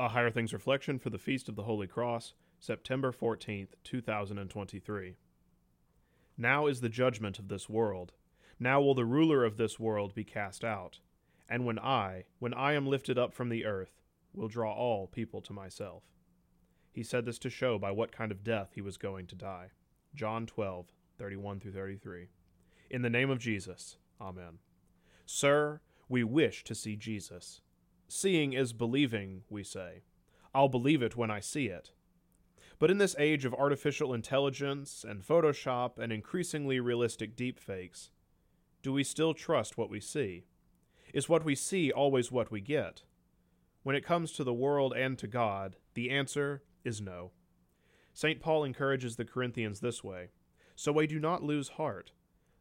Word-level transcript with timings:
A 0.00 0.08
Higher 0.08 0.30
Things 0.30 0.54
Reflection 0.54 0.98
for 0.98 1.10
the 1.10 1.18
Feast 1.18 1.46
of 1.50 1.56
the 1.56 1.64
Holy 1.64 1.86
Cross, 1.86 2.32
September 2.58 3.12
14th, 3.12 3.74
2023. 3.84 5.16
Now 6.38 6.66
is 6.66 6.80
the 6.80 6.88
judgment 6.88 7.38
of 7.38 7.48
this 7.48 7.68
world. 7.68 8.12
Now 8.58 8.80
will 8.80 8.94
the 8.94 9.04
ruler 9.04 9.44
of 9.44 9.58
this 9.58 9.78
world 9.78 10.14
be 10.14 10.24
cast 10.24 10.64
out. 10.64 11.00
And 11.50 11.66
when 11.66 11.78
I, 11.78 12.24
when 12.38 12.54
I 12.54 12.72
am 12.72 12.86
lifted 12.86 13.18
up 13.18 13.34
from 13.34 13.50
the 13.50 13.66
earth, 13.66 14.00
will 14.32 14.48
draw 14.48 14.72
all 14.72 15.06
people 15.06 15.42
to 15.42 15.52
myself. 15.52 16.04
He 16.90 17.02
said 17.02 17.26
this 17.26 17.38
to 17.40 17.50
show 17.50 17.78
by 17.78 17.90
what 17.90 18.10
kind 18.10 18.32
of 18.32 18.42
death 18.42 18.70
he 18.74 18.80
was 18.80 18.96
going 18.96 19.26
to 19.26 19.34
die. 19.34 19.66
John 20.14 20.46
12, 20.46 20.86
31 21.18 21.60
through 21.60 21.72
33. 21.72 22.28
In 22.88 23.02
the 23.02 23.10
name 23.10 23.28
of 23.28 23.38
Jesus, 23.38 23.98
Amen. 24.18 24.60
Sir, 25.26 25.82
we 26.08 26.24
wish 26.24 26.64
to 26.64 26.74
see 26.74 26.96
Jesus. 26.96 27.60
Seeing 28.12 28.54
is 28.54 28.72
believing, 28.72 29.44
we 29.48 29.62
say. 29.62 30.02
I'll 30.52 30.68
believe 30.68 31.00
it 31.00 31.16
when 31.16 31.30
I 31.30 31.38
see 31.38 31.68
it. 31.68 31.92
But 32.80 32.90
in 32.90 32.98
this 32.98 33.14
age 33.20 33.44
of 33.44 33.54
artificial 33.54 34.12
intelligence 34.12 35.04
and 35.08 35.22
Photoshop 35.22 35.96
and 35.96 36.12
increasingly 36.12 36.80
realistic 36.80 37.36
deepfakes, 37.36 38.10
do 38.82 38.92
we 38.92 39.04
still 39.04 39.32
trust 39.32 39.78
what 39.78 39.90
we 39.90 40.00
see? 40.00 40.42
Is 41.14 41.28
what 41.28 41.44
we 41.44 41.54
see 41.54 41.92
always 41.92 42.32
what 42.32 42.50
we 42.50 42.60
get? 42.60 43.04
When 43.84 43.94
it 43.94 44.04
comes 44.04 44.32
to 44.32 44.42
the 44.42 44.52
world 44.52 44.92
and 44.92 45.16
to 45.18 45.28
God, 45.28 45.76
the 45.94 46.10
answer 46.10 46.64
is 46.82 47.00
no. 47.00 47.30
St. 48.12 48.40
Paul 48.40 48.64
encourages 48.64 49.14
the 49.14 49.24
Corinthians 49.24 49.78
this 49.78 50.02
way 50.02 50.30
So 50.74 50.90
we 50.90 51.06
do 51.06 51.20
not 51.20 51.44
lose 51.44 51.68
heart. 51.68 52.10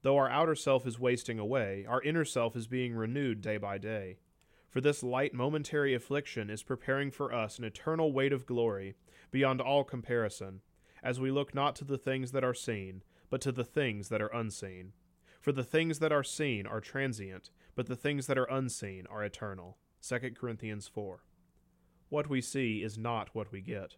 Though 0.00 0.16
our 0.16 0.30
outer 0.30 0.54
self 0.54 0.86
is 0.86 0.98
wasting 0.98 1.38
away, 1.38 1.84
our 1.86 2.00
inner 2.00 2.24
self 2.24 2.56
is 2.56 2.66
being 2.66 2.94
renewed 2.94 3.42
day 3.42 3.58
by 3.58 3.76
day. 3.76 4.16
For 4.74 4.80
this 4.80 5.04
light 5.04 5.32
momentary 5.32 5.94
affliction 5.94 6.50
is 6.50 6.64
preparing 6.64 7.12
for 7.12 7.32
us 7.32 7.58
an 7.58 7.64
eternal 7.64 8.12
weight 8.12 8.32
of 8.32 8.44
glory 8.44 8.96
beyond 9.30 9.60
all 9.60 9.84
comparison, 9.84 10.62
as 11.00 11.20
we 11.20 11.30
look 11.30 11.54
not 11.54 11.76
to 11.76 11.84
the 11.84 11.96
things 11.96 12.32
that 12.32 12.42
are 12.42 12.54
seen, 12.54 13.04
but 13.30 13.40
to 13.42 13.52
the 13.52 13.62
things 13.62 14.08
that 14.08 14.20
are 14.20 14.34
unseen. 14.34 14.92
For 15.40 15.52
the 15.52 15.62
things 15.62 16.00
that 16.00 16.10
are 16.10 16.24
seen 16.24 16.66
are 16.66 16.80
transient, 16.80 17.50
but 17.76 17.86
the 17.86 17.94
things 17.94 18.26
that 18.26 18.36
are 18.36 18.50
unseen 18.50 19.06
are 19.08 19.22
eternal. 19.22 19.78
2 20.02 20.32
Corinthians 20.32 20.88
4. 20.88 21.22
What 22.08 22.28
we 22.28 22.40
see 22.40 22.82
is 22.82 22.98
not 22.98 23.32
what 23.32 23.52
we 23.52 23.60
get. 23.60 23.94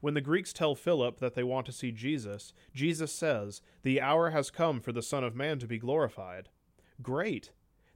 When 0.00 0.14
the 0.14 0.20
Greeks 0.20 0.52
tell 0.52 0.74
Philip 0.74 1.20
that 1.20 1.36
they 1.36 1.44
want 1.44 1.66
to 1.66 1.72
see 1.72 1.92
Jesus, 1.92 2.52
Jesus 2.74 3.12
says, 3.12 3.62
The 3.84 4.00
hour 4.00 4.30
has 4.30 4.50
come 4.50 4.80
for 4.80 4.90
the 4.90 5.02
Son 5.02 5.22
of 5.22 5.36
Man 5.36 5.60
to 5.60 5.68
be 5.68 5.78
glorified. 5.78 6.48
Great! 7.00 7.52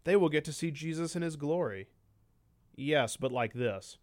They 0.09 0.17
will 0.17 0.31
get 0.31 0.47
to 0.47 0.55
see 0.55 0.70
Jesus 0.70 1.17
in 1.17 1.20
his 1.20 1.37
glory. 1.37 1.89
Yes, 2.75 3.19
but 3.19 3.31
like 3.31 3.53
this. 3.53 3.98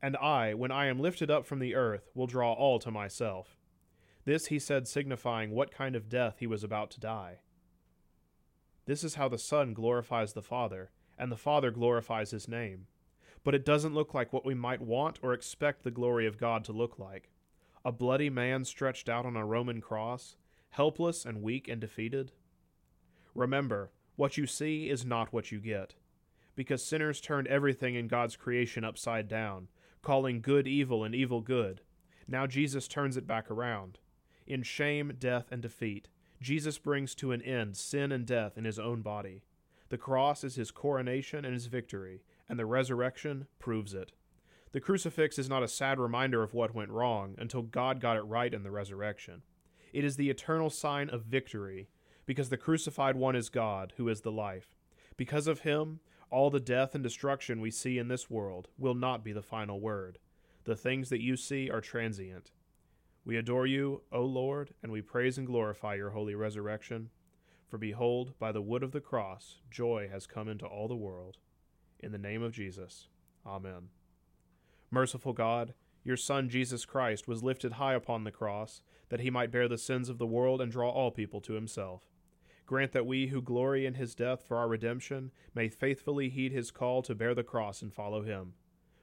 And 0.00 0.16
I, 0.18 0.54
when 0.54 0.70
I 0.70 0.86
am 0.86 1.00
lifted 1.00 1.32
up 1.32 1.46
from 1.46 1.58
the 1.58 1.74
earth, 1.74 2.08
will 2.14 2.28
draw 2.28 2.52
all 2.52 2.78
to 2.78 2.92
myself. 2.92 3.56
This 4.24 4.46
he 4.46 4.60
said, 4.60 4.86
signifying 4.86 5.50
what 5.50 5.72
kind 5.72 5.96
of 5.96 6.08
death 6.08 6.36
he 6.38 6.46
was 6.46 6.62
about 6.62 6.92
to 6.92 7.00
die. 7.00 7.40
This 8.86 9.02
is 9.02 9.16
how 9.16 9.28
the 9.28 9.36
Son 9.36 9.74
glorifies 9.74 10.32
the 10.32 10.42
Father, 10.42 10.92
and 11.18 11.32
the 11.32 11.36
Father 11.36 11.72
glorifies 11.72 12.30
his 12.30 12.46
name. 12.46 12.86
But 13.42 13.56
it 13.56 13.64
doesn't 13.64 13.94
look 13.94 14.14
like 14.14 14.32
what 14.32 14.46
we 14.46 14.54
might 14.54 14.80
want 14.80 15.18
or 15.22 15.34
expect 15.34 15.82
the 15.82 15.90
glory 15.90 16.28
of 16.28 16.38
God 16.38 16.62
to 16.66 16.72
look 16.72 17.00
like. 17.00 17.30
A 17.84 17.90
bloody 17.90 18.30
man 18.30 18.64
stretched 18.64 19.08
out 19.08 19.26
on 19.26 19.34
a 19.34 19.44
Roman 19.44 19.80
cross, 19.80 20.36
helpless 20.70 21.24
and 21.24 21.42
weak 21.42 21.66
and 21.66 21.80
defeated. 21.80 22.30
Remember, 23.34 23.90
what 24.18 24.36
you 24.36 24.48
see 24.48 24.90
is 24.90 25.04
not 25.04 25.32
what 25.32 25.52
you 25.52 25.60
get. 25.60 25.94
Because 26.56 26.84
sinners 26.84 27.20
turned 27.20 27.46
everything 27.46 27.94
in 27.94 28.08
God's 28.08 28.34
creation 28.34 28.82
upside 28.82 29.28
down, 29.28 29.68
calling 30.02 30.40
good 30.40 30.66
evil 30.66 31.04
and 31.04 31.14
evil 31.14 31.40
good. 31.40 31.82
Now 32.26 32.44
Jesus 32.48 32.88
turns 32.88 33.16
it 33.16 33.28
back 33.28 33.48
around. 33.48 34.00
In 34.44 34.64
shame, 34.64 35.12
death, 35.20 35.46
and 35.52 35.62
defeat, 35.62 36.08
Jesus 36.42 36.78
brings 36.78 37.14
to 37.14 37.30
an 37.30 37.40
end 37.42 37.76
sin 37.76 38.10
and 38.10 38.26
death 38.26 38.58
in 38.58 38.64
his 38.64 38.80
own 38.80 39.02
body. 39.02 39.44
The 39.88 39.98
cross 39.98 40.42
is 40.42 40.56
his 40.56 40.72
coronation 40.72 41.44
and 41.44 41.54
his 41.54 41.66
victory, 41.66 42.22
and 42.48 42.58
the 42.58 42.66
resurrection 42.66 43.46
proves 43.60 43.94
it. 43.94 44.10
The 44.72 44.80
crucifix 44.80 45.38
is 45.38 45.48
not 45.48 45.62
a 45.62 45.68
sad 45.68 46.00
reminder 46.00 46.42
of 46.42 46.54
what 46.54 46.74
went 46.74 46.90
wrong 46.90 47.36
until 47.38 47.62
God 47.62 48.00
got 48.00 48.16
it 48.16 48.22
right 48.22 48.52
in 48.52 48.64
the 48.64 48.72
resurrection. 48.72 49.42
It 49.92 50.02
is 50.02 50.16
the 50.16 50.28
eternal 50.28 50.70
sign 50.70 51.08
of 51.08 51.22
victory 51.22 51.88
because 52.28 52.50
the 52.50 52.58
crucified 52.58 53.16
one 53.16 53.34
is 53.34 53.48
God, 53.48 53.94
who 53.96 54.06
is 54.10 54.20
the 54.20 54.30
life. 54.30 54.76
Because 55.16 55.46
of 55.46 55.60
him, 55.60 56.00
all 56.30 56.50
the 56.50 56.60
death 56.60 56.94
and 56.94 57.02
destruction 57.02 57.58
we 57.58 57.70
see 57.70 57.96
in 57.96 58.08
this 58.08 58.28
world 58.28 58.68
will 58.76 58.94
not 58.94 59.24
be 59.24 59.32
the 59.32 59.40
final 59.40 59.80
word. 59.80 60.18
The 60.64 60.76
things 60.76 61.08
that 61.08 61.22
you 61.22 61.38
see 61.38 61.70
are 61.70 61.80
transient. 61.80 62.52
We 63.24 63.38
adore 63.38 63.66
you, 63.66 64.02
O 64.12 64.20
Lord, 64.20 64.74
and 64.82 64.92
we 64.92 65.00
praise 65.00 65.38
and 65.38 65.46
glorify 65.46 65.94
your 65.94 66.10
holy 66.10 66.34
resurrection. 66.34 67.08
For 67.66 67.78
behold, 67.78 68.34
by 68.38 68.52
the 68.52 68.60
wood 68.60 68.82
of 68.82 68.92
the 68.92 69.00
cross, 69.00 69.62
joy 69.70 70.10
has 70.12 70.26
come 70.26 70.48
into 70.50 70.66
all 70.66 70.86
the 70.86 70.94
world. 70.94 71.38
In 71.98 72.12
the 72.12 72.18
name 72.18 72.42
of 72.42 72.52
Jesus. 72.52 73.08
Amen. 73.46 73.88
Merciful 74.90 75.32
God, 75.32 75.72
your 76.04 76.18
Son 76.18 76.50
Jesus 76.50 76.84
Christ 76.84 77.26
was 77.26 77.42
lifted 77.42 77.72
high 77.72 77.94
upon 77.94 78.24
the 78.24 78.30
cross, 78.30 78.82
that 79.08 79.20
he 79.20 79.30
might 79.30 79.50
bear 79.50 79.66
the 79.66 79.78
sins 79.78 80.10
of 80.10 80.18
the 80.18 80.26
world 80.26 80.60
and 80.60 80.70
draw 80.70 80.90
all 80.90 81.10
people 81.10 81.40
to 81.40 81.54
himself. 81.54 82.02
Grant 82.68 82.92
that 82.92 83.06
we 83.06 83.28
who 83.28 83.40
glory 83.40 83.86
in 83.86 83.94
his 83.94 84.14
death 84.14 84.44
for 84.46 84.58
our 84.58 84.68
redemption 84.68 85.30
may 85.54 85.70
faithfully 85.70 86.28
heed 86.28 86.52
his 86.52 86.70
call 86.70 87.00
to 87.00 87.14
bear 87.14 87.34
the 87.34 87.42
cross 87.42 87.80
and 87.80 87.90
follow 87.90 88.20
him, 88.20 88.52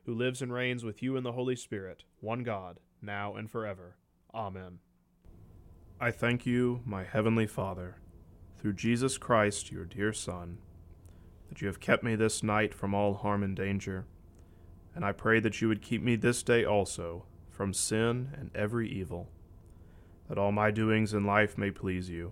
who 0.06 0.14
lives 0.14 0.40
and 0.44 0.54
reigns 0.54 0.86
with 0.86 1.02
you 1.02 1.18
in 1.18 1.24
the 1.24 1.32
Holy 1.32 1.56
Spirit, 1.56 2.04
one 2.20 2.44
God, 2.44 2.80
now 3.02 3.34
and 3.34 3.50
forever. 3.50 3.98
Amen. 4.36 4.78
I 6.00 6.12
thank 6.12 6.46
you, 6.46 6.82
my 6.86 7.06
heavenly 7.06 7.48
Father, 7.48 7.96
through 8.56 8.74
Jesus 8.74 9.18
Christ, 9.18 9.72
your 9.72 9.86
dear 9.86 10.14
Son, 10.14 10.60
that 11.50 11.60
you 11.60 11.68
have 11.68 11.80
kept 11.80 12.04
me 12.04 12.16
this 12.16 12.44
night 12.44 12.72
from 12.72 12.94
all 12.94 13.16
harm 13.16 13.42
and 13.42 13.56
danger, 13.56 14.06
and 14.94 15.04
I 15.04 15.12
pray 15.12 15.40
that 15.40 15.60
you 15.60 15.70
would 15.70 15.82
keep 15.82 16.04
me 16.04 16.16
this 16.16 16.44
day 16.44 16.64
also 16.64 17.26
from 17.50 17.74
sin 17.74 18.30
and 18.38 18.52
every 18.54 18.88
evil, 18.88 19.32
that 20.30 20.38
all 20.38 20.52
my 20.52 20.70
doings 20.70 21.16
in 21.16 21.26
life 21.26 21.58
may 21.58 21.72
please 21.72 22.12
you 22.12 22.32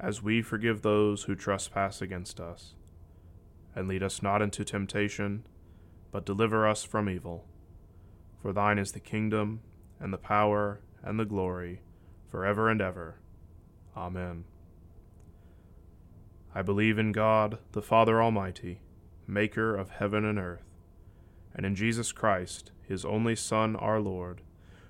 as 0.00 0.22
we 0.22 0.42
forgive 0.42 0.82
those 0.82 1.24
who 1.24 1.34
trespass 1.34 2.00
against 2.00 2.40
us. 2.40 2.74
And 3.74 3.88
lead 3.88 4.02
us 4.02 4.22
not 4.22 4.42
into 4.42 4.64
temptation, 4.64 5.46
but 6.12 6.26
deliver 6.26 6.66
us 6.66 6.84
from 6.84 7.08
evil. 7.08 7.46
For 8.40 8.52
thine 8.52 8.78
is 8.78 8.92
the 8.92 9.00
kingdom, 9.00 9.60
and 10.00 10.12
the 10.12 10.18
power, 10.18 10.80
and 11.02 11.18
the 11.18 11.24
glory, 11.24 11.82
for 12.28 12.44
ever 12.44 12.70
and 12.70 12.80
ever. 12.80 13.18
Amen. 13.96 14.44
I 16.54 16.62
believe 16.62 16.98
in 16.98 17.12
God, 17.12 17.58
the 17.72 17.82
Father 17.82 18.22
Almighty, 18.22 18.80
maker 19.26 19.76
of 19.76 19.90
heaven 19.90 20.24
and 20.24 20.38
earth, 20.38 20.62
and 21.54 21.66
in 21.66 21.74
Jesus 21.74 22.12
Christ, 22.12 22.70
his 22.86 23.04
only 23.04 23.36
Son, 23.36 23.76
our 23.76 24.00
Lord, 24.00 24.42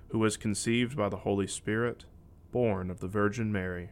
who 0.09 0.19
was 0.19 0.37
conceived 0.37 0.95
by 0.95 1.09
the 1.09 1.17
Holy 1.17 1.47
Spirit, 1.47 2.05
born 2.51 2.89
of 2.89 2.99
the 2.99 3.07
Virgin 3.07 3.51
Mary 3.51 3.91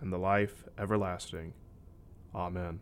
and 0.00 0.12
the 0.12 0.18
life 0.18 0.64
everlasting. 0.78 1.52
Amen. 2.34 2.80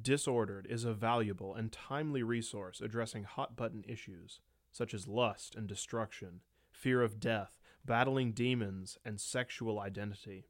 Disordered 0.00 0.66
is 0.70 0.84
a 0.84 0.94
valuable 0.94 1.54
and 1.54 1.70
timely 1.70 2.22
resource 2.22 2.80
addressing 2.80 3.24
hot 3.24 3.56
button 3.56 3.84
issues. 3.86 4.40
such 4.72 4.94
as 4.94 5.08
lust 5.08 5.54
and 5.54 5.66
destruction, 5.66 6.40
fear 6.70 7.02
of 7.02 7.20
death, 7.20 7.58
battling 7.84 8.32
demons, 8.32 8.98
and 9.04 9.20
sexual 9.20 9.80
identity. 9.80 10.46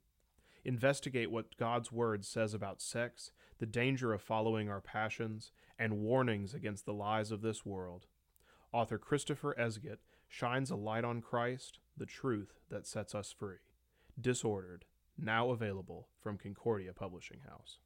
Investigate 0.64 1.30
what 1.30 1.56
God's 1.56 1.90
Word 1.90 2.24
says 2.24 2.52
about 2.52 2.82
sex, 2.82 3.32
the 3.58 3.66
danger 3.66 4.12
of 4.12 4.20
following 4.20 4.68
our 4.68 4.80
passions, 4.80 5.52
and 5.78 6.00
warnings 6.00 6.52
against 6.52 6.84
the 6.84 6.92
lies 6.92 7.30
of 7.30 7.40
this 7.40 7.64
world. 7.64 8.06
Author 8.72 8.98
Christopher 8.98 9.54
Esget 9.58 9.98
shines 10.28 10.70
a 10.70 10.76
light 10.76 11.04
on 11.04 11.22
Christ, 11.22 11.78
the 11.96 12.06
truth 12.06 12.52
that 12.68 12.86
sets 12.86 13.14
us 13.14 13.32
free. 13.32 13.56
Disordered, 14.20 14.84
now 15.22 15.50
available 15.50 16.08
from 16.22 16.38
Concordia 16.38 16.92
Publishing 16.92 17.40
House. 17.48 17.78